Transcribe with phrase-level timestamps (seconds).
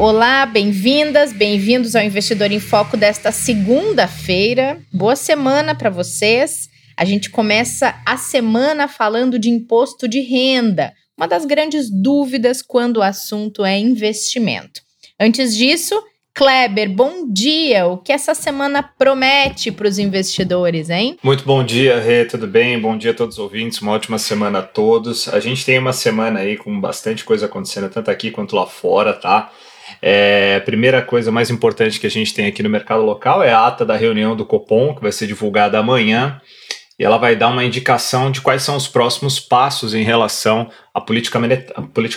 [0.00, 4.80] Olá, bem-vindas, bem-vindos ao Investidor em Foco desta segunda-feira.
[4.92, 6.68] Boa semana para vocês.
[6.96, 12.98] A gente começa a semana falando de imposto de renda, uma das grandes dúvidas quando
[12.98, 14.80] o assunto é investimento.
[15.18, 16.00] Antes disso,
[16.38, 17.88] Kleber, bom dia.
[17.88, 21.18] O que essa semana promete para os investidores, hein?
[21.20, 22.80] Muito bom dia, Rê, tudo bem?
[22.80, 25.28] Bom dia a todos os ouvintes, uma ótima semana a todos.
[25.28, 29.14] A gente tem uma semana aí com bastante coisa acontecendo, tanto aqui quanto lá fora,
[29.14, 29.50] tá?
[30.00, 33.50] É, a primeira coisa mais importante que a gente tem aqui no mercado local é
[33.50, 36.40] a ata da reunião do Copom, que vai ser divulgada amanhã
[36.98, 41.00] e ela vai dar uma indicação de quais são os próximos passos em relação à
[41.00, 41.38] política,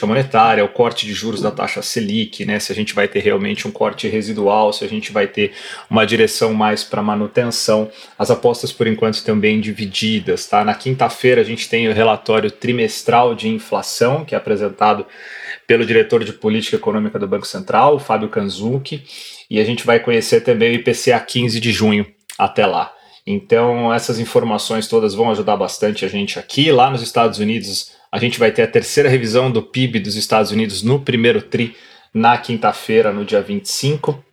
[0.08, 2.60] monetária, ao corte de juros da taxa Selic, né?
[2.60, 5.52] Se a gente vai ter realmente um corte residual, se a gente vai ter
[5.88, 7.92] uma direção mais para manutenção.
[8.18, 10.66] As apostas, por enquanto, também divididas, tá?
[10.66, 15.06] Na quinta-feira a gente tem o relatório trimestral de inflação, que é apresentado
[15.68, 19.04] pelo diretor de política econômica do Banco Central, Fábio Kanzuki,
[19.48, 22.92] e a gente vai conhecer também o IPCA 15 de junho até lá.
[23.26, 26.72] Então, essas informações todas vão ajudar bastante a gente aqui.
[26.72, 30.52] Lá nos Estados Unidos, a gente vai ter a terceira revisão do PIB dos Estados
[30.52, 31.76] Unidos no primeiro TRI,
[32.14, 34.24] na quinta-feira, no dia 25.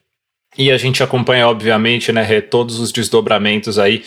[0.57, 4.03] E a gente acompanha, obviamente, né, todos os desdobramentos aí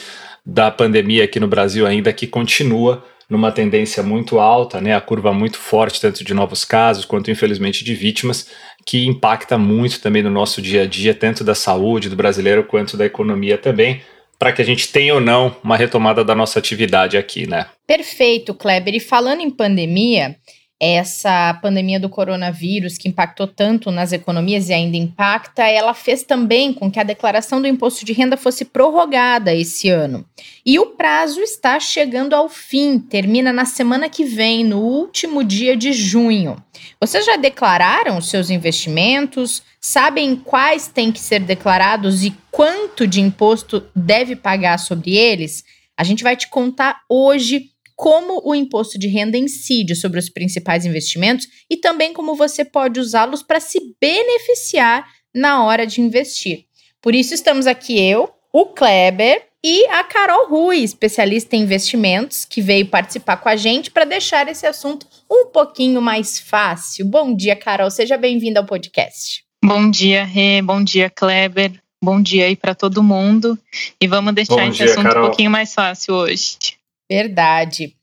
[0.46, 5.32] da pandemia aqui no Brasil ainda, que continua numa tendência muito alta, né, a curva
[5.32, 8.50] muito forte, tanto de novos casos quanto, infelizmente, de vítimas,
[8.86, 12.98] que impacta muito também no nosso dia a dia, tanto da saúde do brasileiro quanto
[12.98, 14.02] da economia também
[14.42, 17.68] para que a gente tenha ou não uma retomada da nossa atividade aqui, né?
[17.86, 18.96] Perfeito, Kleber.
[18.96, 20.36] E falando em pandemia,
[20.84, 26.74] essa pandemia do coronavírus que impactou tanto nas economias e ainda impacta, ela fez também
[26.74, 30.26] com que a declaração do imposto de renda fosse prorrogada esse ano.
[30.66, 35.78] E o prazo está chegando ao fim, termina na semana que vem, no último dia
[35.78, 36.58] de junho.
[37.00, 39.62] Vocês já declararam os seus investimentos?
[39.80, 45.64] Sabem quais têm que ser declarados e quanto de imposto deve pagar sobre eles?
[45.96, 47.71] A gente vai te contar hoje
[48.02, 53.00] como o imposto de renda incide sobre os principais investimentos e também como você pode
[53.00, 56.66] usá-los para se beneficiar na hora de investir.
[57.00, 62.60] Por isso estamos aqui eu, o Kleber e a Carol Rui, especialista em investimentos, que
[62.60, 67.06] veio participar com a gente para deixar esse assunto um pouquinho mais fácil.
[67.06, 69.44] Bom dia, Carol, seja bem-vinda ao podcast.
[69.64, 71.74] Bom dia, Rê, bom dia, Kleber.
[72.04, 73.60] Bom dia aí para todo mundo.
[74.02, 75.26] E vamos deixar bom esse dia, assunto Carol.
[75.26, 76.81] um pouquinho mais fácil hoje.
[77.12, 77.94] Verdade.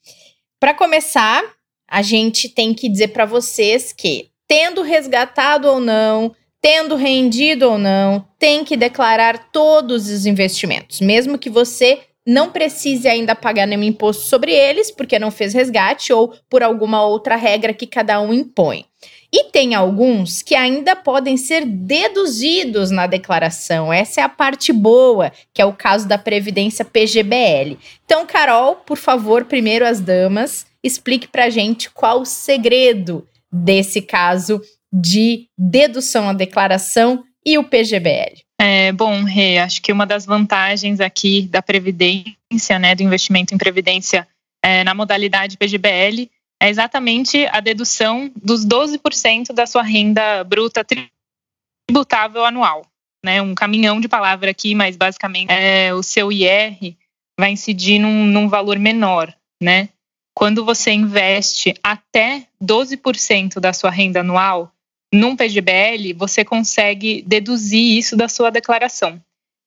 [0.61, 1.43] Para começar,
[1.89, 7.79] a gente tem que dizer para vocês que, tendo resgatado ou não, tendo rendido ou
[7.79, 13.83] não, tem que declarar todos os investimentos, mesmo que você não precise ainda pagar nenhum
[13.83, 18.35] imposto sobre eles, porque não fez resgate ou por alguma outra regra que cada um
[18.35, 18.85] impõe.
[19.33, 23.93] E tem alguns que ainda podem ser deduzidos na declaração.
[23.93, 27.77] Essa é a parte boa, que é o caso da Previdência PGBL.
[28.05, 34.63] Então, Carol, por favor, primeiro as damas, explique pra gente qual o segredo desse caso
[34.93, 38.43] de dedução à declaração e o PGBL.
[38.61, 43.59] É, bom, Rê, acho que uma das vantagens aqui da Previdência, né, do investimento em
[43.59, 44.27] Previdência
[44.65, 46.29] é, na modalidade PGBL,
[46.61, 52.85] é exatamente a dedução dos 12% da sua renda bruta tributável anual.
[53.25, 53.41] Né?
[53.41, 56.97] Um caminhão de palavra aqui, mas basicamente é, o seu IR
[57.39, 59.33] vai incidir num, num valor menor.
[59.63, 59.89] Né?
[60.35, 64.73] Quando você investe até 12% da sua renda anual
[65.13, 69.21] num PGBL, você consegue deduzir isso da sua declaração.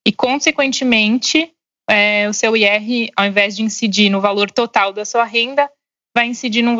[0.06, 1.52] E, consequentemente,
[1.88, 5.68] é, o seu IR, ao invés de incidir no valor total da sua renda,
[6.14, 6.76] vai incidir num,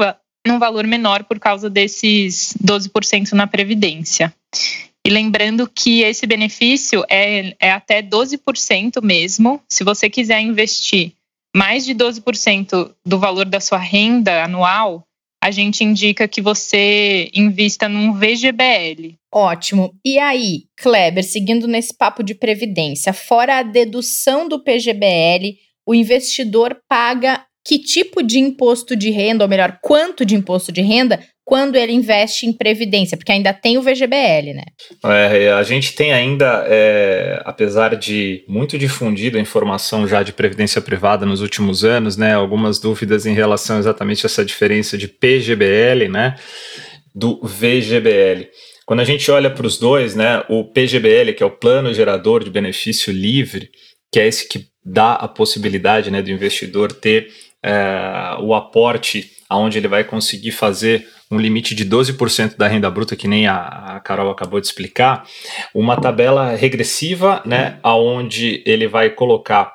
[0.47, 4.35] num valor menor por causa desses 12% na Previdência.
[5.05, 9.61] E lembrando que esse benefício é, é até 12% mesmo.
[9.69, 11.13] Se você quiser investir
[11.55, 15.05] mais de 12% do valor da sua renda anual,
[15.43, 19.17] a gente indica que você invista num VGBL.
[19.35, 19.93] Ótimo.
[20.05, 26.81] E aí, Kleber, seguindo nesse papo de previdência, fora a dedução do PGBL, o investidor
[26.89, 31.77] paga que tipo de imposto de renda, ou melhor, quanto de imposto de renda, quando
[31.77, 34.65] ele investe em previdência, porque ainda tem o VGBL, né?
[35.05, 40.81] É, a gente tem ainda, é, apesar de muito difundida a informação já de previdência
[40.81, 46.09] privada nos últimos anos, né, algumas dúvidas em relação exatamente a essa diferença de PGBL,
[46.09, 46.37] né,
[47.15, 48.49] do VGBL.
[48.87, 52.45] Quando a gente olha para os dois, né, o PGBL, que é o Plano Gerador
[52.45, 53.69] de Benefício Livre,
[54.13, 57.29] que é esse que dá a possibilidade né, do investidor ter
[57.63, 63.17] é, o aporte aonde ele vai conseguir fazer um limite de 12% da renda bruta,
[63.17, 65.27] que nem a, a, Carol acabou de explicar,
[65.75, 69.73] uma tabela regressiva, né, aonde ele vai colocar,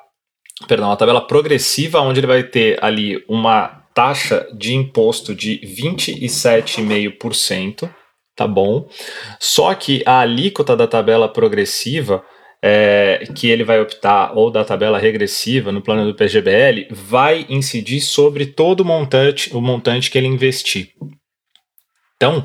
[0.66, 7.90] perdão, uma tabela progressiva, onde ele vai ter ali uma taxa de imposto de 27,5%,
[8.36, 8.88] tá bom?
[9.40, 12.22] Só que a alíquota da tabela progressiva
[12.62, 18.00] é, que ele vai optar ou da tabela regressiva no plano do PGBL vai incidir
[18.00, 20.92] sobre todo o montante, o montante que ele investir.
[22.16, 22.42] Então,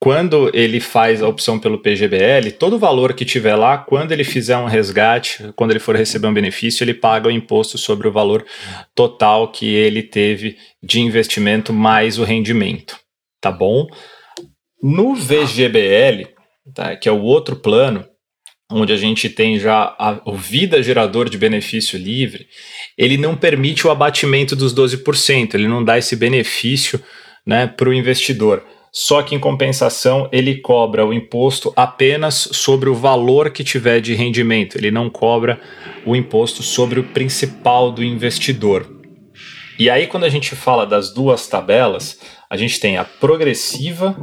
[0.00, 4.24] quando ele faz a opção pelo PGBL, todo o valor que tiver lá, quando ele
[4.24, 8.12] fizer um resgate, quando ele for receber um benefício, ele paga o imposto sobre o
[8.12, 8.44] valor
[8.96, 12.98] total que ele teve de investimento mais o rendimento,
[13.40, 13.86] tá bom?
[14.82, 16.26] No VGBL,
[16.74, 18.04] tá, que é o outro plano,
[18.72, 22.46] onde a gente tem já a, o vida gerador de benefício livre,
[22.96, 27.02] ele não permite o abatimento dos 12%, ele não dá esse benefício
[27.46, 28.64] né, para o investidor.
[28.94, 34.14] Só que, em compensação, ele cobra o imposto apenas sobre o valor que tiver de
[34.14, 35.58] rendimento, ele não cobra
[36.04, 38.86] o imposto sobre o principal do investidor.
[39.78, 42.20] E aí, quando a gente fala das duas tabelas,
[42.50, 44.14] a gente tem a progressiva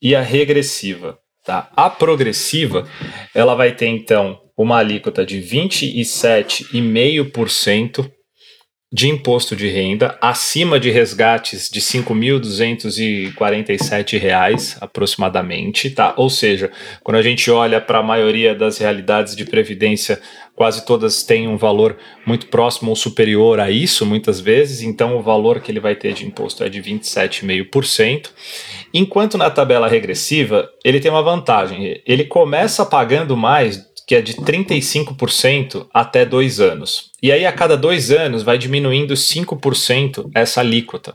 [0.00, 1.18] e a regressiva.
[1.48, 1.70] Tá?
[1.74, 2.86] A progressiva,
[3.34, 8.06] ela vai ter então uma alíquota de 27,5%
[8.92, 16.12] de imposto de renda acima de resgates de R$ 5.247 aproximadamente, tá?
[16.18, 16.70] Ou seja,
[17.02, 20.20] quando a gente olha para a maioria das realidades de previdência,
[20.58, 21.96] quase todas têm um valor
[22.26, 26.12] muito próximo ou superior a isso, muitas vezes, então o valor que ele vai ter
[26.12, 28.30] de imposto é de 27,5%.
[28.92, 34.34] Enquanto na tabela regressiva, ele tem uma vantagem, ele começa pagando mais que é de
[34.34, 37.10] 35% até dois anos.
[37.22, 41.14] E aí, a cada dois anos, vai diminuindo 5% essa alíquota.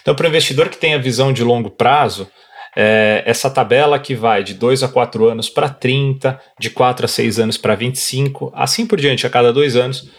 [0.00, 2.28] Então, para o investidor que tem a visão de longo prazo,
[2.76, 7.08] é, essa tabela que vai de 2 a 4 anos para 30, de 4 a
[7.08, 10.10] 6 anos para 25, assim por diante, a cada dois anos,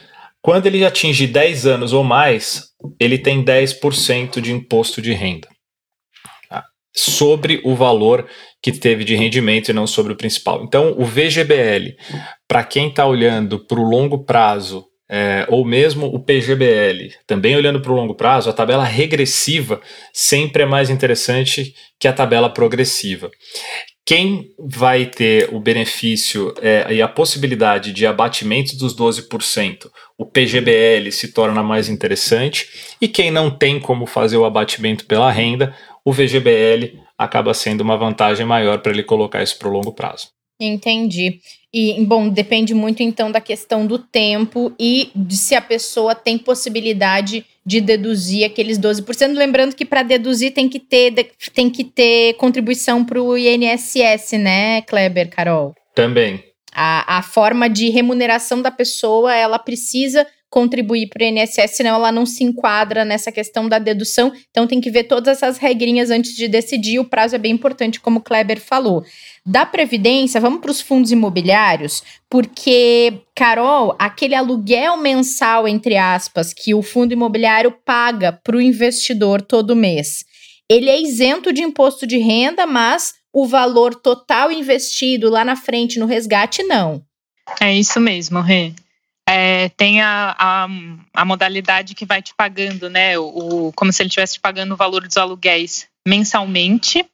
[0.41, 2.69] quando ele atinge 10 anos ou mais,
[2.99, 5.47] ele tem 10% de imposto de renda
[6.47, 6.63] tá?
[6.95, 8.27] sobre o valor
[8.61, 10.63] que teve de rendimento e não sobre o principal.
[10.63, 11.95] Então, o VGBL,
[12.47, 17.79] para quem está olhando para o longo prazo, é, ou mesmo o PGBL, também olhando
[17.79, 19.79] para o longo prazo, a tabela regressiva
[20.11, 23.29] sempre é mais interessante que a tabela progressiva.
[24.05, 31.11] Quem vai ter o benefício é, e a possibilidade de abatimento dos 12%, o PGBL
[31.11, 32.67] se torna mais interessante,
[33.01, 37.97] e quem não tem como fazer o abatimento pela renda, o VGBL acaba sendo uma
[37.97, 40.27] vantagem maior para ele colocar isso para o longo prazo.
[40.59, 41.39] Entendi.
[41.77, 46.37] E, bom, depende muito então da questão do tempo e de se a pessoa tem
[46.37, 49.35] possibilidade de deduzir aqueles 12%.
[49.35, 54.83] Lembrando que para deduzir tem que ter, tem que ter contribuição para o INSS, né,
[54.83, 55.75] Kleber, Carol?
[55.93, 56.41] Também.
[56.73, 62.13] A, a forma de remuneração da pessoa, ela precisa contribuir para o INSS, senão ela
[62.13, 64.31] não se enquadra nessa questão da dedução.
[64.49, 66.97] Então tem que ver todas essas regrinhas antes de decidir.
[66.97, 69.03] O prazo é bem importante, como o Kleber falou.
[69.45, 76.73] Da Previdência, vamos para os fundos imobiliários, porque, Carol, aquele aluguel mensal, entre aspas, que
[76.73, 80.23] o fundo imobiliário paga para o investidor todo mês,
[80.71, 85.99] ele é isento de imposto de renda, mas o valor total investido lá na frente
[85.99, 87.03] no resgate, não.
[87.59, 88.71] É isso mesmo, Rê
[89.37, 90.67] é, tem a, a,
[91.13, 93.19] a, modalidade que vai te pagando, né?
[93.19, 97.05] O, como se ele estivesse te pagando o valor dos aluguéis mensalmente.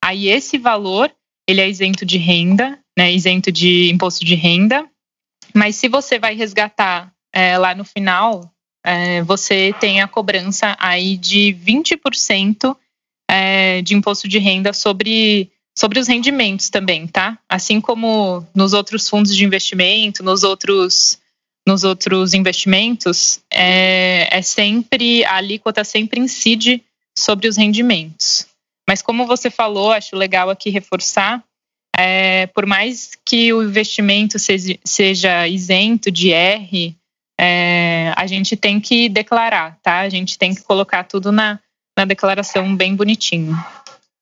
[0.00, 1.12] Aí esse valor
[1.48, 3.12] ele é isento de renda, né?
[3.12, 4.88] Isento de imposto de renda.
[5.52, 8.48] Mas se você vai resgatar é, lá no final,
[8.86, 12.76] é, você tem a cobrança aí de 20%
[13.28, 17.36] é, de imposto de renda sobre sobre os rendimentos também, tá?
[17.48, 21.18] Assim como nos outros fundos de investimento, nos outros
[21.66, 26.82] nos outros investimentos, é, é sempre a alíquota sempre incide
[27.16, 28.46] sobre os rendimentos.
[28.88, 31.42] Mas como você falou, acho legal aqui reforçar,
[31.96, 36.94] é, por mais que o investimento seja, seja isento de R,
[37.40, 40.00] é, a gente tem que declarar, tá?
[40.00, 41.58] A gente tem que colocar tudo na,
[41.96, 43.56] na declaração bem bonitinho.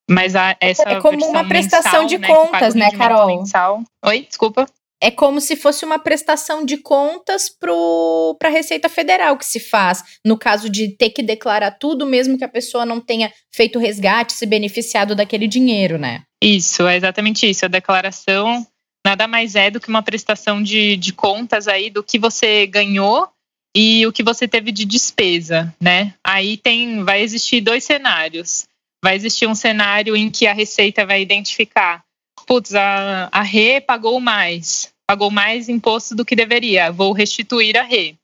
[0.09, 3.27] Mas a, essa é como uma prestação mensal, de né, contas, né, Carol?
[3.27, 3.83] Mensal.
[4.05, 4.67] Oi, desculpa.
[5.03, 10.05] É como se fosse uma prestação de contas para a Receita Federal que se faz,
[10.25, 14.33] no caso de ter que declarar tudo, mesmo que a pessoa não tenha feito resgate,
[14.33, 16.23] se beneficiado daquele dinheiro, né?
[16.41, 17.65] Isso, é exatamente isso.
[17.65, 18.65] A declaração
[19.05, 23.29] nada mais é do que uma prestação de, de contas aí do que você ganhou
[23.75, 26.15] e o que você teve de despesa, né?
[26.23, 28.69] Aí tem, vai existir dois cenários.
[29.03, 32.05] Vai existir um cenário em que a Receita vai identificar,
[32.47, 37.83] putz, a, a Rê pagou mais, pagou mais imposto do que deveria, vou restituir a
[37.83, 38.15] Rê.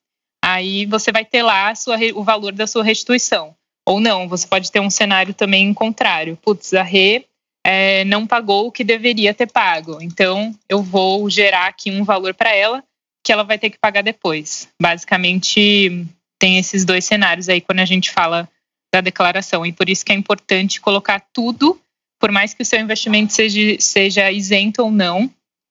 [0.45, 3.55] Aí você vai ter lá sua, o valor da sua restituição.
[3.87, 6.37] Ou não, você pode ter um cenário também contrário.
[6.37, 7.25] Putz, a Rê
[7.65, 9.99] é, não pagou o que deveria ter pago.
[10.01, 12.85] Então, eu vou gerar aqui um valor para ela
[13.25, 14.69] que ela vai ter que pagar depois.
[14.81, 16.07] Basicamente,
[16.39, 18.49] tem esses dois cenários aí quando a gente fala
[18.93, 19.67] da declaração.
[19.67, 21.79] E por isso que é importante colocar tudo,
[22.19, 25.31] por mais que o seu investimento seja, seja isento ou não,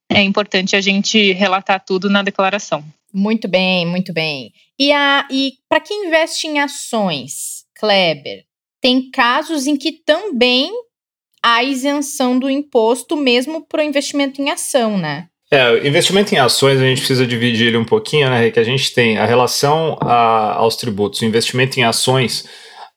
[0.10, 2.84] é importante a gente relatar tudo na declaração.
[3.14, 4.52] Muito bem, muito bem.
[4.80, 8.44] E, a, e para quem investe em ações, Kleber,
[8.82, 10.72] tem casos em que também
[11.42, 15.28] a isenção do imposto mesmo para o investimento em ação, né?
[15.50, 18.52] É, investimento em ações a gente precisa dividir ele um pouquinho, né?
[18.52, 22.46] Que a gente tem a relação a, aos tributos, o investimento em ações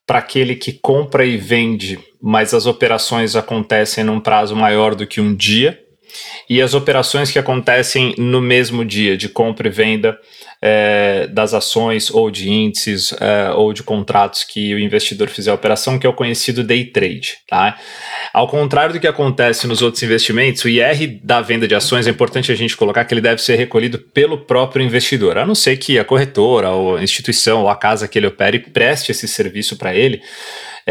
[0.05, 5.21] para aquele que compra e vende, mas as operações acontecem num prazo maior do que
[5.21, 5.79] um dia,
[6.49, 10.19] e as operações que acontecem no mesmo dia de compra e venda
[10.63, 15.55] é, das ações ou de índices é, ou de contratos que o investidor fizer a
[15.55, 17.39] operação, que é o conhecido day trade.
[17.49, 17.79] Tá?
[18.33, 22.11] Ao contrário do que acontece nos outros investimentos, o IR da venda de ações é
[22.11, 25.77] importante a gente colocar que ele deve ser recolhido pelo próprio investidor, a não ser
[25.79, 29.77] que a corretora, ou a instituição ou a casa que ele opere preste esse serviço
[29.77, 30.21] para ele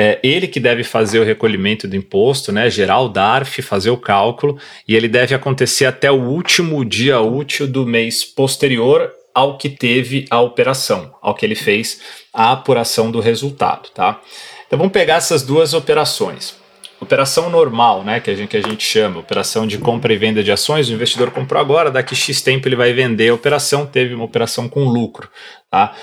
[0.02, 3.98] é ele que deve fazer o recolhimento do imposto, né, gerar o DARF, fazer o
[3.98, 9.68] cálculo, e ele deve acontecer até o último dia útil do mês posterior ao que
[9.68, 12.00] teve a operação, ao que ele fez
[12.34, 14.22] a apuração do resultado, tá?
[14.66, 16.56] Então vamos pegar essas duas operações.
[17.02, 20.42] Operação normal, né, que a, gente, que a gente chama, operação de compra e venda
[20.42, 24.14] de ações, o investidor comprou agora, daqui X tempo ele vai vender a operação, teve
[24.14, 25.30] uma operação com lucro.
[25.70, 25.94] Tá?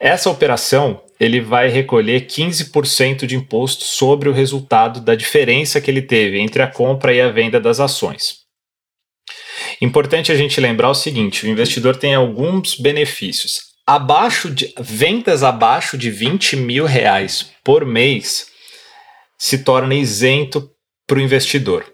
[0.00, 6.02] Essa operação, ele vai recolher 15% de imposto sobre o resultado da diferença que ele
[6.02, 8.44] teve entre a compra e a venda das ações.
[9.80, 13.74] Importante a gente lembrar o seguinte: o investidor tem alguns benefícios.
[13.86, 18.46] Abaixo de vendas abaixo de 20 mil reais por mês
[19.38, 20.70] se torna isento
[21.06, 21.84] para o investidor.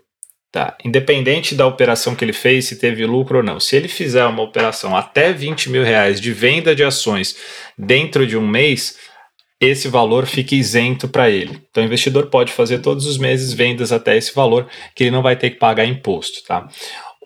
[0.53, 0.77] Tá?
[0.85, 3.61] Independente da operação que ele fez, se teve lucro ou não.
[3.61, 7.37] Se ele fizer uma operação até 20 mil reais de venda de ações
[7.79, 8.97] dentro de um mês,
[9.61, 11.61] esse valor fica isento para ele.
[11.71, 15.23] Então, o investidor pode fazer todos os meses vendas até esse valor, que ele não
[15.23, 16.43] vai ter que pagar imposto.
[16.47, 16.67] Tá?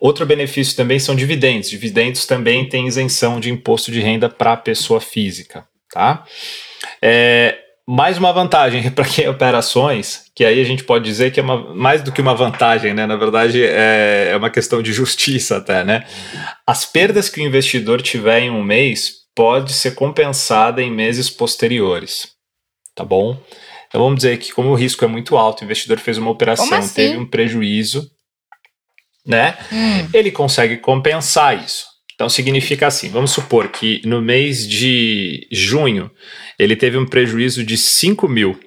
[0.00, 1.71] Outro benefício também são dividendos.
[1.71, 5.64] Dividendos também têm isenção de imposto de renda para a pessoa física.
[5.93, 6.25] Tá?
[7.00, 11.38] É, mais uma vantagem para quem opera ações, que aí a gente pode dizer que
[11.38, 13.07] é uma, mais do que uma vantagem, né?
[13.07, 16.05] Na verdade, é, é uma questão de justiça até, né?
[16.67, 22.29] As perdas que o investidor tiver em um mês pode ser compensada em meses posteriores,
[22.95, 23.41] tá bom?
[23.88, 26.79] Então vamos dizer que como o risco é muito alto, o investidor fez uma operação,
[26.79, 26.95] assim?
[26.95, 28.11] teve um prejuízo,
[29.26, 29.57] né?
[29.73, 30.09] Hum.
[30.12, 31.87] Ele consegue compensar isso.
[32.14, 36.11] Então significa assim, vamos supor que no mês de junho
[36.59, 38.59] ele teve um prejuízo de 5 mil,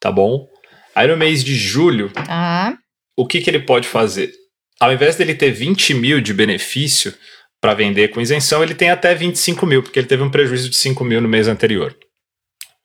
[0.00, 0.46] tá bom?
[0.94, 2.74] Aí no mês de julho, ah.
[3.16, 4.32] o que, que ele pode fazer?
[4.80, 7.14] Ao invés dele ter 20 mil de benefício
[7.62, 10.74] para vender com isenção, ele tem até 25 mil, porque ele teve um prejuízo de
[10.74, 11.96] 5 mil no mês anterior.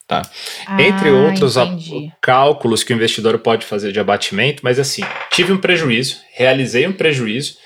[0.08, 0.22] Tá?
[0.68, 1.56] Ah, Entre outros
[2.22, 6.94] cálculos que o investidor pode fazer de abatimento, mas assim, tive um prejuízo, realizei um
[6.94, 7.58] prejuízo,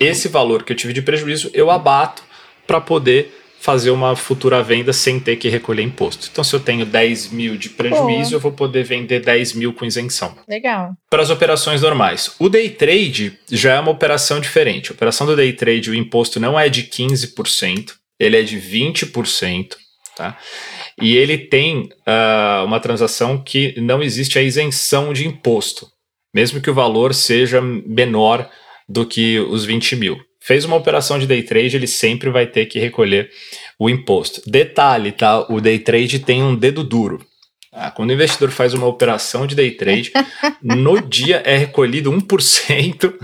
[0.00, 2.24] esse valor que eu tive de prejuízo eu abato
[2.66, 6.28] para poder fazer uma futura venda sem ter que recolher imposto.
[6.30, 8.36] Então, se eu tenho 10 mil de prejuízo, Pô.
[8.36, 10.36] eu vou poder vender 10 mil com isenção.
[10.46, 10.90] Legal.
[11.08, 12.34] Para as operações normais.
[12.38, 14.90] O day trade já é uma operação diferente.
[14.90, 19.76] A operação do day trade, o imposto não é de 15%, ele é de 20%.
[20.14, 20.36] Tá?
[21.00, 25.86] E ele tem uh, uma transação que não existe a isenção de imposto,
[26.34, 28.46] mesmo que o valor seja menor
[28.86, 30.18] do que os 20 mil.
[30.44, 33.30] Fez uma operação de day trade, ele sempre vai ter que recolher
[33.78, 34.42] o imposto.
[34.46, 35.40] Detalhe, tá?
[35.50, 37.24] O day trade tem um dedo duro.
[37.72, 40.12] Ah, quando o investidor faz uma operação de day trade,
[40.62, 43.14] no dia é recolhido 1%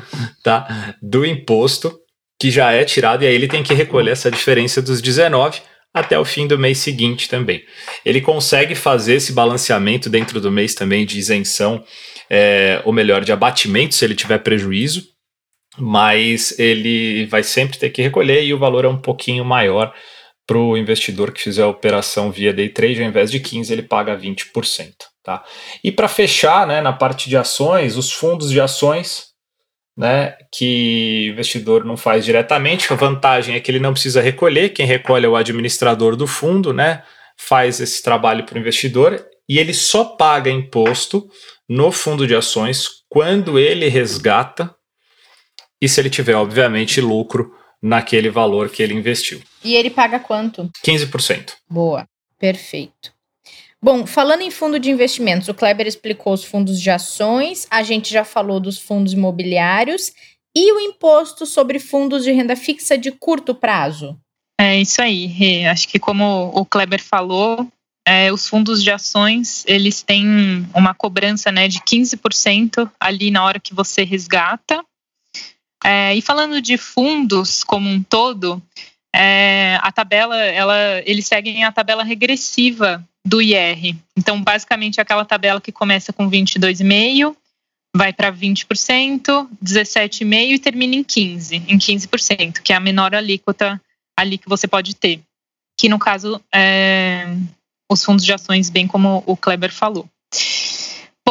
[0.43, 1.95] tá, do imposto
[2.41, 5.61] que já é tirado, e aí ele tem que recolher essa diferença dos 19
[5.93, 7.63] até o fim do mês seguinte também.
[8.03, 11.85] Ele consegue fazer esse balanceamento dentro do mês também de isenção,
[12.31, 15.05] é, ou melhor, de abatimento se ele tiver prejuízo,
[15.79, 19.93] mas ele vai sempre ter que recolher e o valor é um pouquinho maior
[20.47, 23.83] para o investidor que fizer a operação via day trade, ao invés de 15, ele
[23.83, 24.93] paga 20%.
[25.23, 25.45] Tá?
[25.85, 29.27] E para fechar, né, na parte de ações, os fundos de ações,
[29.97, 34.71] né, que o investidor não faz diretamente, a vantagem é que ele não precisa recolher,
[34.71, 37.05] quem recolhe é o administrador do fundo, né,
[37.39, 41.29] faz esse trabalho para o investidor e ele só paga imposto
[41.69, 44.75] no fundo de ações quando ele resgata
[45.81, 49.41] e se ele tiver, obviamente, lucro naquele valor que ele investiu.
[49.65, 50.71] E ele paga quanto?
[50.85, 51.53] 15%.
[51.69, 52.07] Boa,
[52.39, 53.13] perfeito.
[53.83, 58.13] Bom, falando em fundo de investimentos, o Kleber explicou os fundos de ações, a gente
[58.13, 60.13] já falou dos fundos imobiliários
[60.55, 64.19] e o imposto sobre fundos de renda fixa de curto prazo.
[64.61, 67.67] É isso aí, Acho que como o Kleber falou,
[68.07, 73.59] é, os fundos de ações eles têm uma cobrança né, de 15% ali na hora
[73.59, 74.85] que você resgata
[75.85, 78.63] é, e falando de fundos como um todo,
[79.15, 83.97] é, a tabela, ela, eles seguem a tabela regressiva do IR.
[84.17, 87.35] Então, basicamente, aquela tabela que começa com 22,5%,
[87.95, 88.67] vai para 20%,
[89.65, 93.81] 17,5% e termina em 15%, em 15%, que é a menor alíquota
[94.17, 95.21] ali que você pode ter.
[95.79, 97.27] Que, no caso, é,
[97.91, 100.09] os fundos de ações, bem como o Kleber falou.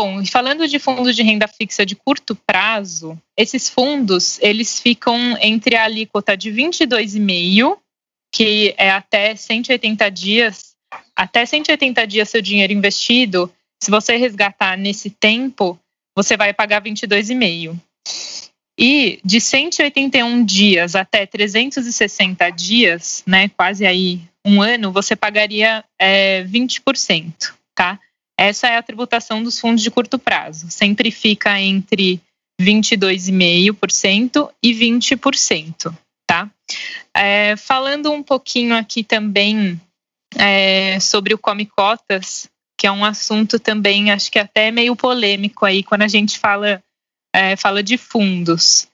[0.02, 5.76] Bom, falando de fundos de renda fixa de curto prazo, esses fundos eles ficam entre
[5.76, 7.78] a alíquota de 22,5,
[8.34, 10.74] que é até 180 dias,
[11.14, 13.54] até 180 dias seu dinheiro investido,
[13.84, 15.78] se você resgatar nesse tempo,
[16.16, 17.78] você vai pagar 22,5.
[18.80, 26.46] E de 181 dias até 360 dias, né, quase aí um ano, você pagaria é,
[26.46, 28.00] 20%, tá?
[28.40, 30.72] Essa é a tributação dos fundos de curto prazo.
[30.72, 32.22] Sempre fica entre
[32.62, 35.94] 22,5% e 20%,
[36.26, 36.50] tá?
[37.14, 39.78] É, falando um pouquinho aqui também
[40.38, 42.50] é, sobre o Come Cotas,
[42.80, 46.82] que é um assunto também, acho que até meio polêmico aí, quando a gente fala,
[47.36, 48.88] é, fala de fundos.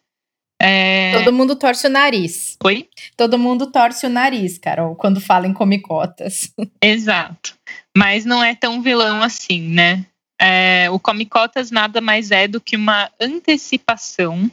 [0.60, 1.12] É...
[1.20, 2.58] Todo mundo torce o nariz.
[2.64, 2.90] Oi?
[3.16, 6.52] Todo mundo torce o nariz, Carol, quando fala em come cotas.
[6.82, 7.56] Exato.
[7.98, 10.06] Mas não é tão vilão assim, né?
[10.40, 14.52] É, o come cotas nada mais é do que uma antecipação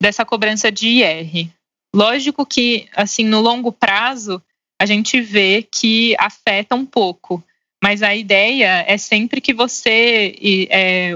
[0.00, 1.48] dessa cobrança de IR.
[1.94, 4.42] Lógico que, assim, no longo prazo,
[4.80, 7.42] a gente vê que afeta um pouco,
[7.82, 10.34] mas a ideia é sempre que você.
[10.68, 11.12] É,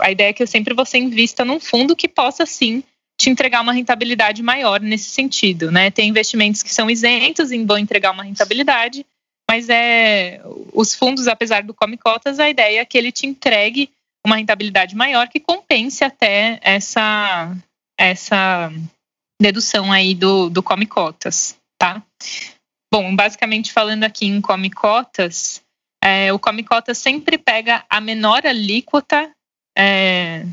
[0.00, 2.82] a ideia é que sempre você invista num fundo que possa, sim,
[3.16, 5.90] te entregar uma rentabilidade maior nesse sentido, né?
[5.90, 9.06] Tem investimentos que são isentos e vão entregar uma rentabilidade,
[9.48, 10.40] mas é
[10.72, 13.90] os fundos, apesar do come cotas, a ideia é que ele te entregue
[14.26, 17.56] uma rentabilidade maior que compense até essa
[17.98, 18.72] essa
[19.40, 22.02] dedução aí do, do come cotas, tá?
[22.92, 25.62] Bom, basicamente falando aqui em come cotas,
[26.02, 29.30] é, o come cotas sempre pega a menor alíquota
[29.76, 30.44] é,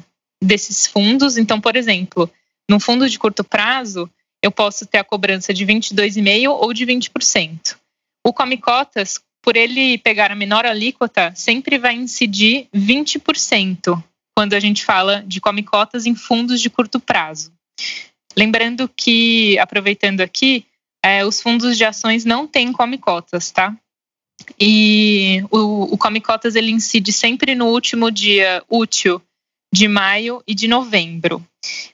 [0.41, 1.37] desses fundos.
[1.37, 2.29] Então, por exemplo,
[2.69, 4.09] num fundo de curto prazo,
[4.41, 7.77] eu posso ter a cobrança de 22,5% ou de 20%.
[8.25, 14.01] O Come Cotas, por ele pegar a menor alíquota, sempre vai incidir 20%
[14.35, 17.51] quando a gente fala de Come Cotas em fundos de curto prazo.
[18.35, 20.65] Lembrando que, aproveitando aqui,
[21.03, 23.75] é, os fundos de ações não têm Come Cotas, tá?
[24.59, 29.21] E o, o Come Cotas ele incide sempre no último dia útil
[29.73, 31.43] de maio e de novembro.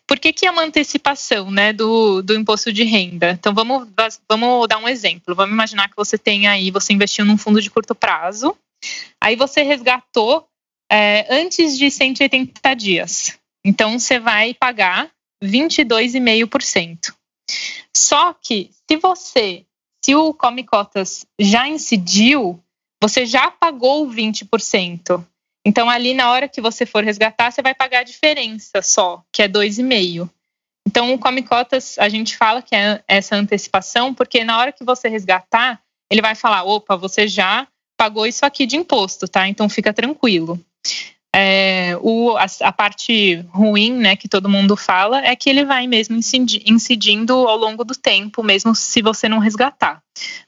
[0.05, 3.31] Por que, que é uma antecipação né, do, do imposto de renda?
[3.31, 3.87] Então, vamos,
[4.27, 5.33] vamos dar um exemplo.
[5.33, 8.53] Vamos imaginar que você tem aí, você investiu num fundo de curto prazo,
[9.21, 10.45] aí você resgatou
[10.91, 13.39] é, antes de 180 dias.
[13.63, 15.09] Então, você vai pagar
[15.41, 17.13] 22,5%.
[17.95, 19.65] Só que, se você,
[20.03, 22.61] se o Come Cotas já incidiu,
[23.01, 25.23] você já pagou 20%.
[25.65, 29.41] Então, ali na hora que você for resgatar, você vai pagar a diferença só, que
[29.41, 30.29] é 2,5.
[30.87, 34.83] Então, o Come Cotas, a gente fala que é essa antecipação, porque na hora que
[34.83, 37.67] você resgatar, ele vai falar: opa, você já
[37.97, 39.47] pagou isso aqui de imposto, tá?
[39.47, 40.59] Então, fica tranquilo.
[41.35, 45.85] É, o, a, a, parte ruim, né, que todo mundo fala, é que ele vai
[45.85, 50.01] mesmo incidindo ao longo do tempo, mesmo se você não resgatar.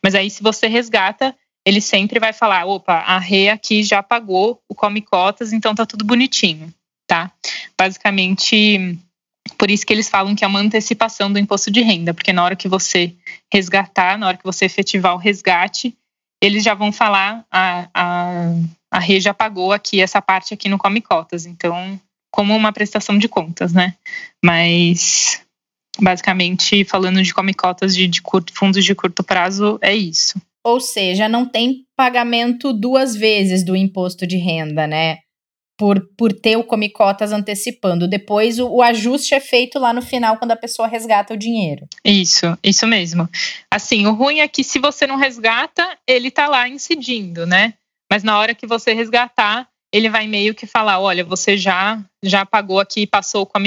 [0.04, 4.62] Mas aí, se você resgata, ele sempre vai falar: opa, a Rê aqui já pagou
[4.68, 6.74] o come cotas, então tá tudo bonitinho,
[7.08, 7.32] tá?
[7.78, 8.98] Basicamente,
[9.58, 12.44] Por isso que eles falam que é uma antecipação do imposto de renda, porque na
[12.44, 13.16] hora que você
[13.52, 15.96] resgatar, na hora que você efetivar o resgate,
[16.42, 18.54] eles já vão falar a, a,
[18.92, 21.46] a rede já pagou aqui essa parte aqui no Come Cotas.
[21.46, 22.00] Então,
[22.32, 23.96] como uma prestação de contas, né?
[24.44, 25.42] Mas
[26.00, 30.42] basicamente falando de come cotas de, de curto, fundos de curto prazo, é isso.
[30.64, 35.20] Ou seja, não tem pagamento duas vezes do imposto de renda, né?
[35.78, 38.08] Por, por ter o come cotas antecipando.
[38.08, 41.88] Depois o, o ajuste é feito lá no final, quando a pessoa resgata o dinheiro.
[42.06, 43.28] Isso, isso mesmo.
[43.72, 47.74] Assim, o ruim é que se você não resgata, ele tá lá incidindo, né?
[48.12, 52.46] Mas na hora que você resgatar, ele vai meio que falar, olha, você já já
[52.46, 53.62] pagou aqui, passou com a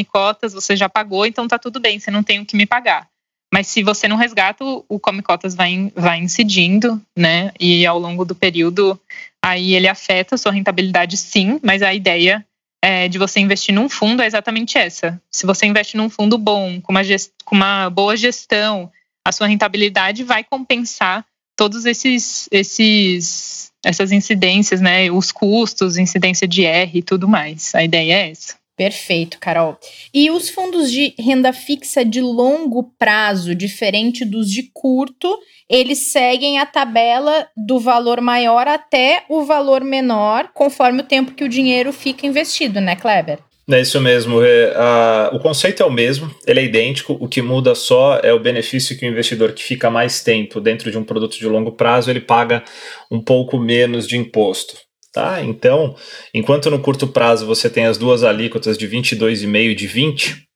[0.52, 3.08] você já pagou, então tá tudo bem, você não tem o que me pagar.
[3.54, 7.52] Mas se você não resgata, o come cotas vai, vai incidindo, né?
[7.60, 9.00] E ao longo do período,
[9.40, 12.44] aí ele afeta a sua rentabilidade, sim, mas a ideia
[12.82, 15.22] é, de você investir num fundo é exatamente essa.
[15.30, 17.02] Se você investe num fundo bom, com uma,
[17.44, 18.90] com uma boa gestão,
[19.24, 21.24] a sua rentabilidade vai compensar
[21.56, 25.12] todos esses, esses essas incidências, né?
[25.12, 27.72] Os custos, incidência de R e tudo mais.
[27.72, 28.56] A ideia é essa.
[28.76, 29.78] Perfeito, Carol.
[30.12, 35.38] E os fundos de renda fixa de longo prazo, diferente dos de curto,
[35.70, 41.44] eles seguem a tabela do valor maior até o valor menor, conforme o tempo que
[41.44, 43.38] o dinheiro fica investido, né, Kleber?
[43.70, 44.42] É isso mesmo.
[44.42, 47.16] É, a, o conceito é o mesmo, ele é idêntico.
[47.18, 50.90] O que muda só é o benefício que o investidor que fica mais tempo dentro
[50.90, 52.62] de um produto de longo prazo ele paga
[53.10, 54.76] um pouco menos de imposto.
[55.14, 55.40] Tá?
[55.40, 55.94] Então,
[56.34, 60.48] enquanto no curto prazo você tem as duas alíquotas de 22,5 e de 20,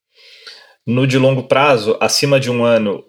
[0.85, 3.01] no de longo prazo, acima de um ano,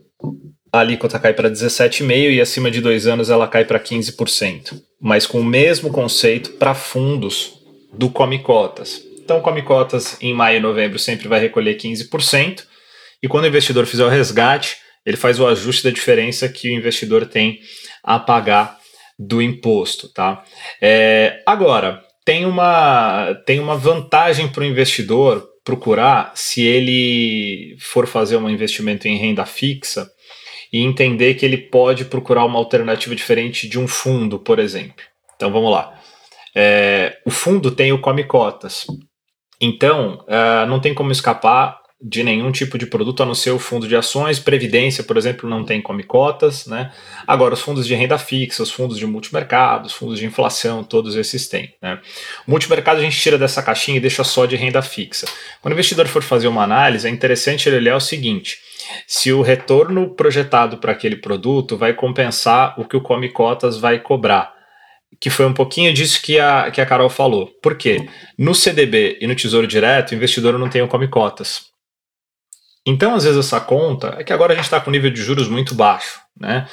[0.73, 4.81] a alíquota cai para 17,5% e acima de dois anos ela cai para 15%.
[5.01, 7.55] Mas com o mesmo conceito para fundos
[7.93, 9.03] do Come Cotas.
[9.31, 12.65] Então, come cotas em maio e novembro sempre vai recolher 15%,
[13.23, 16.73] e quando o investidor fizer o resgate, ele faz o ajuste da diferença que o
[16.73, 17.61] investidor tem
[18.03, 18.80] a pagar
[19.21, 20.43] do imposto, tá?
[20.81, 28.39] É, agora, tem uma, tem uma vantagem para o investidor procurar se ele for fazer
[28.39, 30.11] um investimento em renda fixa
[30.73, 35.05] e entender que ele pode procurar uma alternativa diferente de um fundo, por exemplo.
[35.37, 36.01] Então vamos lá.
[36.55, 38.87] É, o fundo tem o Come Cotas.
[39.61, 43.59] Então, uh, não tem como escapar de nenhum tipo de produto a não ser o
[43.59, 46.91] fundo de ações, previdência, por exemplo, não tem come cotas, né?
[47.27, 51.15] Agora, os fundos de renda fixa, os fundos de multimercado, os fundos de inflação, todos
[51.15, 52.01] esses têm, né?
[52.47, 55.27] O multimercado a gente tira dessa caixinha e deixa só de renda fixa.
[55.61, 58.59] Quando o investidor for fazer uma análise, é interessante ele olhar o seguinte:
[59.07, 63.99] se o retorno projetado para aquele produto vai compensar o que o come cotas vai
[63.99, 64.59] cobrar
[65.19, 67.49] que foi um pouquinho disso que a, que a Carol falou.
[67.63, 68.09] Por quê?
[68.39, 71.71] No CDB e no Tesouro Direto, o investidor não tem o come cotas.
[72.87, 75.49] Então, às vezes, essa conta é que agora a gente está com nível de juros
[75.49, 76.67] muito baixo, né?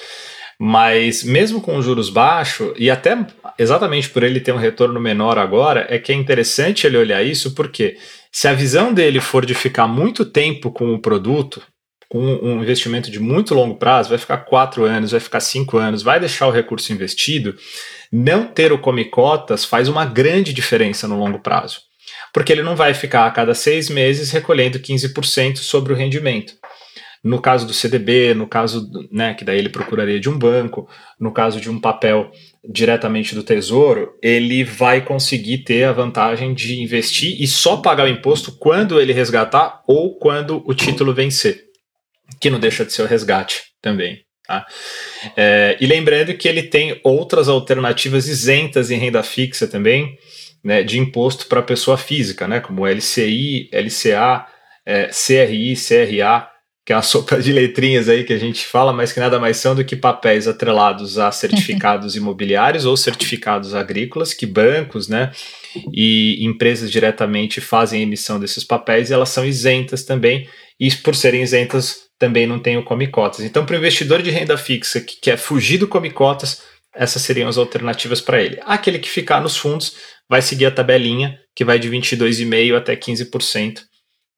[0.59, 3.15] Mas mesmo com juros baixos, e até
[3.59, 7.53] exatamente por ele ter um retorno menor agora, é que é interessante ele olhar isso,
[7.53, 7.97] porque
[8.31, 11.61] se a visão dele for de ficar muito tempo com o produto,
[12.09, 16.01] com um investimento de muito longo prazo, vai ficar quatro anos, vai ficar cinco anos,
[16.01, 17.55] vai deixar o recurso investido,
[18.11, 21.81] não ter o come cotas faz uma grande diferença no longo prazo,
[22.37, 26.53] porque ele não vai ficar a cada seis meses recolhendo 15% sobre o rendimento.
[27.23, 30.87] No caso do CDB, no caso, né, que daí ele procuraria de um banco,
[31.19, 32.29] no caso de um papel
[32.63, 38.11] diretamente do Tesouro, ele vai conseguir ter a vantagem de investir e só pagar o
[38.11, 41.63] imposto quando ele resgatar ou quando o título vencer,
[42.39, 44.21] que não deixa de ser o resgate também.
[44.45, 44.63] Tá?
[45.35, 50.15] É, e lembrando que ele tem outras alternativas isentas em renda fixa também,
[50.63, 54.45] né, de imposto para pessoa física, né, como LCI, LCA,
[54.85, 56.49] é, CRI, CRA,
[56.85, 59.57] que é uma sopa de letrinhas aí que a gente fala, mas que nada mais
[59.57, 65.31] são do que papéis atrelados a certificados imobiliários ou certificados agrícolas, que bancos, né,
[65.93, 70.47] e empresas diretamente fazem emissão desses papéis e elas são isentas também,
[70.79, 73.41] e por serem isentas também não tem o come cotas.
[73.41, 76.61] Então, para o investidor de renda fixa que quer fugir do come cotas,
[76.95, 78.59] essas seriam as alternativas para ele.
[78.65, 79.95] Aquele que ficar nos fundos
[80.29, 83.81] vai seguir a tabelinha, que vai de 22,5% até 15%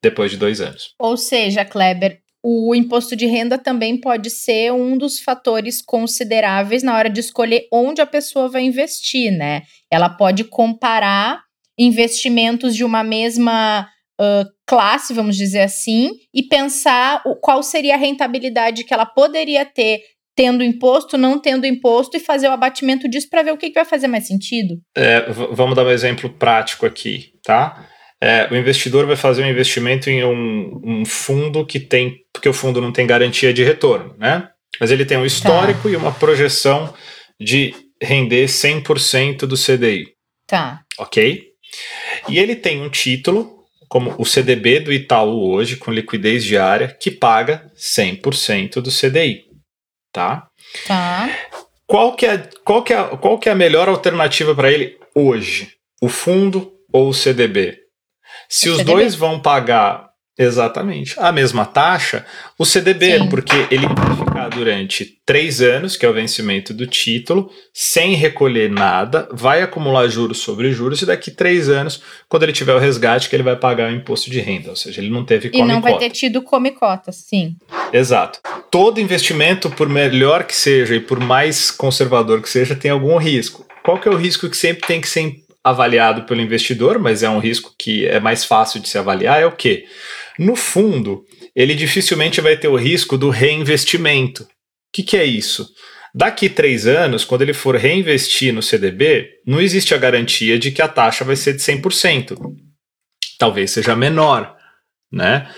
[0.02, 0.94] depois de dois anos.
[0.98, 6.96] Ou seja, Kleber, o imposto de renda também pode ser um dos fatores consideráveis na
[6.96, 9.62] hora de escolher onde a pessoa vai investir, né?
[9.90, 11.42] Ela pode comparar
[11.78, 13.86] investimentos de uma mesma
[14.20, 19.64] uh, classe, vamos dizer assim, e pensar o, qual seria a rentabilidade que ela poderia
[19.66, 20.00] ter
[20.40, 23.74] tendo imposto, não tendo imposto, e fazer o abatimento disso para ver o que, que,
[23.74, 24.76] vai fazer mais sentido.
[24.96, 27.86] É, vamos dar um exemplo prático aqui, tá?
[28.20, 32.52] é, o investidor vai fazer um investimento em um, um, fundo que tem, porque o
[32.52, 34.48] fundo não tem garantia de retorno, né?
[34.78, 35.90] Mas ele tem um histórico tá.
[35.90, 36.92] e uma projeção
[37.40, 40.08] de render 100% do CDI.
[40.46, 40.82] Tá.
[40.98, 41.44] Ok?
[42.28, 47.10] E ele tem um título, como o CDB do Itaú hoje, com liquidez diária, que
[47.10, 49.49] paga 100% do CDI.
[50.12, 50.48] Tá?
[50.86, 51.30] Tá.
[51.86, 55.72] Qual que é, qual que é, qual que é a melhor alternativa para ele hoje?
[56.00, 57.78] O fundo ou o CDB?
[58.48, 58.92] Se o os CDB.
[58.92, 62.24] dois vão pagar exatamente a mesma taxa,
[62.58, 63.28] o CDB, Sim.
[63.28, 68.70] porque ele vai ficar durante três anos, que é o vencimento do título, sem recolher
[68.70, 73.28] nada, vai acumular juros sobre juros, e daqui três anos, quando ele tiver o resgate,
[73.28, 75.66] que ele vai pagar o imposto de renda, ou seja, ele não teve come E
[75.66, 77.56] não vai ter tido come cota, sim.
[77.92, 78.40] Exato.
[78.70, 83.66] Todo investimento, por melhor que seja e por mais conservador que seja, tem algum risco.
[83.82, 87.28] Qual que é o risco que sempre tem que ser avaliado pelo investidor, mas é
[87.28, 89.84] um risco que é mais fácil de se avaliar, é o quê?
[90.38, 91.24] No fundo,
[91.54, 94.44] ele dificilmente vai ter o risco do reinvestimento.
[94.44, 94.46] O
[94.92, 95.68] que, que é isso?
[96.14, 100.82] Daqui três anos, quando ele for reinvestir no CDB, não existe a garantia de que
[100.82, 102.36] a taxa vai ser de 100%.
[103.38, 104.56] Talvez seja menor,
[105.12, 105.48] né?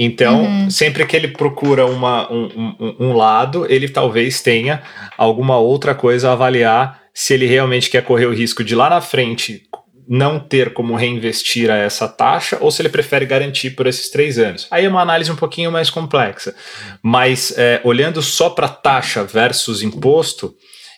[0.00, 0.70] Então, uhum.
[0.70, 4.80] sempre que ele procura uma, um, um, um, lado, ele talvez tenha
[5.16, 9.00] alguma outra coisa a avaliar se ele realmente quer correr o risco de lá na
[9.00, 9.62] frente
[10.08, 14.38] não ter como reinvestir a essa taxa ou se ele prefere garantir por esses três
[14.38, 14.68] anos.
[14.70, 16.54] Aí é uma análise um pouquinho mais complexa.
[17.02, 20.54] Mas é, olhando só para taxa versus imposto,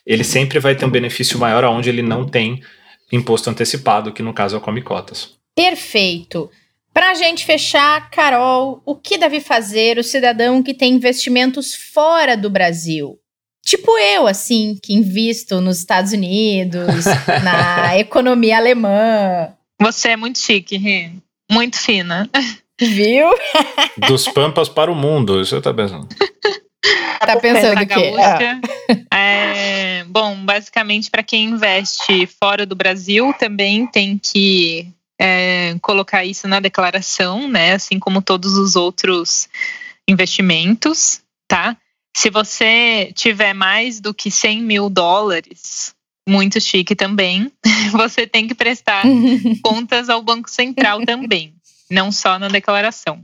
[0.06, 2.60] ele sempre vai ter um benefício maior aonde ele não tem
[3.10, 5.30] imposto antecipado, que no caso é o Come Cotas.
[5.56, 6.50] Perfeito.
[6.92, 12.36] Para a gente fechar, Carol, o que deve fazer o cidadão que tem investimentos fora
[12.36, 13.18] do Brasil?
[13.64, 17.04] Tipo eu, assim, que invisto nos Estados Unidos,
[17.44, 19.52] na economia alemã.
[19.80, 21.10] Você é muito chique, Rê.
[21.50, 22.28] Muito fina.
[22.80, 23.28] Viu?
[24.08, 26.08] Dos pampas para o mundo, isso tá pensando.
[27.20, 28.14] Tá pensando o quê?
[28.18, 29.16] Ah.
[29.16, 34.88] É, bom, basicamente, para quem investe fora do Brasil, também tem que
[35.20, 37.74] é, colocar isso na declaração, né?
[37.74, 39.50] Assim como todos os outros
[40.08, 41.76] investimentos, tá?
[42.16, 45.94] Se você tiver mais do que 100 mil dólares,
[46.26, 47.52] muito chique também,
[47.92, 49.04] você tem que prestar
[49.62, 51.54] contas ao Banco Central também,
[51.90, 53.22] não só na declaração.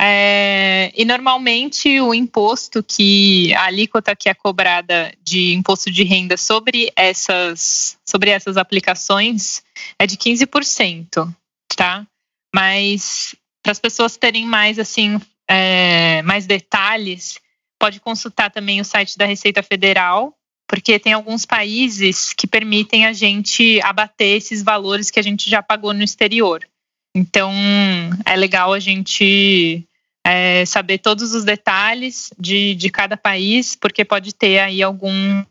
[0.00, 6.36] É, e normalmente o imposto que a alíquota que é cobrada de imposto de renda
[6.36, 9.62] sobre essas, sobre essas aplicações
[9.98, 11.32] é de 15%,
[11.76, 12.06] tá?
[12.54, 17.38] Mas para as pessoas terem mais assim é, mais detalhes,
[17.78, 20.34] pode consultar também o site da Receita Federal,
[20.66, 25.62] porque tem alguns países que permitem a gente abater esses valores que a gente já
[25.62, 26.66] pagou no exterior.
[27.14, 27.52] Então,
[28.26, 29.86] é legal a gente
[30.24, 35.44] é, saber todos os detalhes de, de cada país, porque pode ter aí algum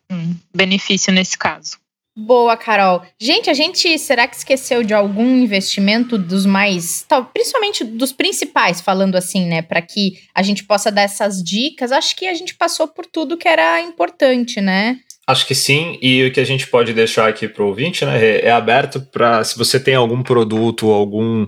[0.54, 1.78] benefício nesse caso.
[2.16, 3.02] Boa, Carol.
[3.20, 9.16] Gente, a gente será que esqueceu de algum investimento dos mais, principalmente dos principais, falando
[9.16, 11.92] assim, né, para que a gente possa dar essas dicas?
[11.92, 15.00] Acho que a gente passou por tudo que era importante, né?
[15.26, 18.40] Acho que sim, e o que a gente pode deixar aqui para o ouvinte né,
[18.40, 21.48] é aberto para se você tem algum produto, algum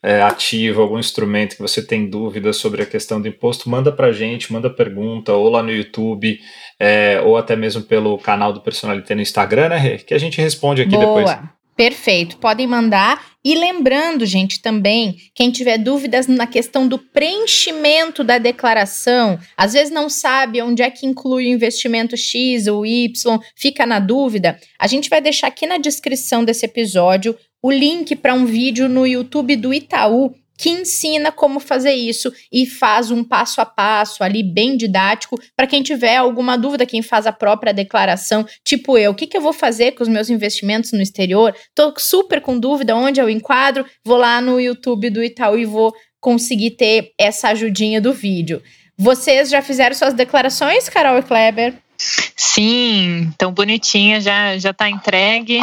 [0.00, 4.06] é, ativo, algum instrumento que você tem dúvidas sobre a questão do imposto, manda para
[4.08, 6.38] a gente, manda pergunta, ou lá no YouTube,
[6.78, 10.82] é, ou até mesmo pelo canal do Personalité no Instagram, né, que a gente responde
[10.82, 11.04] aqui Boa.
[11.04, 11.55] depois.
[11.76, 13.36] Perfeito, podem mandar.
[13.44, 19.92] E lembrando, gente, também, quem tiver dúvidas na questão do preenchimento da declaração, às vezes
[19.92, 24.86] não sabe onde é que inclui o investimento X ou Y, fica na dúvida, a
[24.86, 29.54] gente vai deixar aqui na descrição desse episódio o link para um vídeo no YouTube
[29.54, 34.76] do Itaú que ensina como fazer isso e faz um passo a passo ali bem
[34.76, 39.26] didático para quem tiver alguma dúvida, quem faz a própria declaração, tipo eu, o que,
[39.26, 41.54] que eu vou fazer com os meus investimentos no exterior?
[41.74, 45.94] Tô super com dúvida onde eu enquadro, vou lá no YouTube do Itaú e vou
[46.20, 48.62] conseguir ter essa ajudinha do vídeo.
[48.98, 51.74] Vocês já fizeram suas declarações, Carol e Kleber?
[51.98, 55.60] Sim, tão bonitinha, já já tá entregue.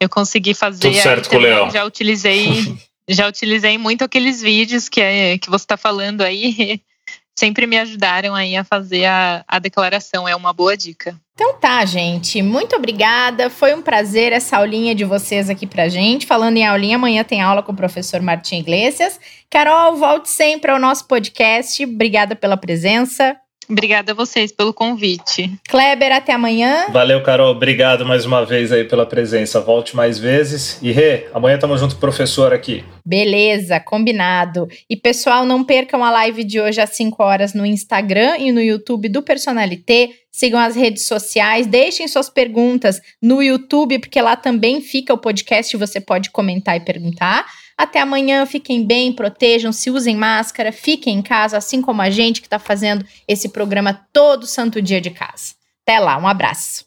[0.00, 0.80] Eu consegui fazer.
[0.80, 1.70] Tudo certo com o Leão.
[1.70, 2.48] Já utilizei
[3.08, 6.80] já utilizei muito aqueles vídeos que, é, que você está falando aí.
[7.34, 10.28] Sempre me ajudaram aí a fazer a, a declaração.
[10.28, 11.18] É uma boa dica.
[11.34, 12.42] Então tá, gente.
[12.42, 13.48] Muito obrigada.
[13.48, 16.26] Foi um prazer essa aulinha de vocês aqui pra gente.
[16.26, 19.18] Falando em aulinha, amanhã tem aula com o professor Martim Iglesias.
[19.48, 21.82] Carol, volte sempre ao nosso podcast.
[21.84, 23.36] Obrigada pela presença.
[23.68, 25.50] Obrigada a vocês pelo convite.
[25.68, 26.86] Kleber, até amanhã.
[26.90, 27.50] Valeu, Carol.
[27.52, 29.60] Obrigado mais uma vez aí pela presença.
[29.60, 30.78] Volte mais vezes.
[30.82, 32.84] E Rê, amanhã estamos junto com o professor aqui.
[33.04, 34.68] Beleza, combinado.
[34.88, 38.60] E pessoal, não percam a live de hoje às 5 horas no Instagram e no
[38.60, 40.10] YouTube do Personalité.
[40.30, 45.74] Sigam as redes sociais, deixem suas perguntas no YouTube, porque lá também fica o podcast
[45.74, 47.44] e você pode comentar e perguntar.
[47.76, 52.46] Até amanhã, fiquem bem, protejam-se, usem máscara, fiquem em casa, assim como a gente que
[52.46, 55.54] está fazendo esse programa todo santo dia de casa.
[55.86, 56.84] Até lá, um abraço.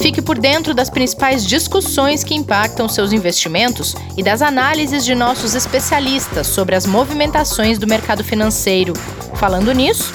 [0.00, 5.54] Fique por dentro das principais discussões que impactam seus investimentos e das análises de nossos
[5.54, 8.94] especialistas sobre as movimentações do mercado financeiro.
[9.34, 10.14] Falando nisso,